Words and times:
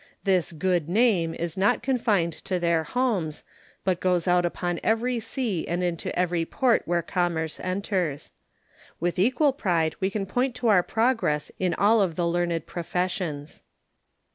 This 0.23 0.51
"good 0.51 0.89
name" 0.89 1.35
is 1.35 1.55
not 1.55 1.83
confined 1.83 2.33
to 2.45 2.57
their 2.59 2.83
homes, 2.83 3.43
but 3.83 3.99
goes 3.99 4.27
out 4.27 4.47
upon 4.47 4.79
every 4.83 5.19
sea 5.19 5.67
and 5.67 5.83
into 5.83 6.17
every 6.17 6.43
port 6.43 6.81
where 6.85 7.03
commerce 7.03 7.59
enters. 7.59 8.31
With 8.99 9.19
equal 9.19 9.53
pride 9.53 9.95
we 9.99 10.09
can 10.09 10.25
point 10.25 10.55
to 10.55 10.69
our 10.69 10.81
progress 10.81 11.51
in 11.59 11.75
all 11.75 12.01
of 12.01 12.15
the 12.15 12.25
learned 12.27 12.65
professions. 12.65 13.61